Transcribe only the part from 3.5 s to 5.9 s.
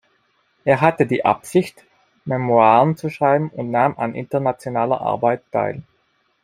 und nahm an internationaler Arbeit teil.